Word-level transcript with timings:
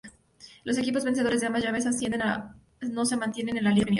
Los 0.63 0.79
equipos 0.79 1.03
vencedores 1.03 1.41
de 1.41 1.45
ambas 1.45 1.61
llaves 1.63 1.85
ascienden 1.85 2.23
o 2.23 3.05
se 3.05 3.17
mantienen 3.17 3.57
en 3.57 3.63
la 3.65 3.69
"Liga 3.69 3.85
Premier". 3.85 3.89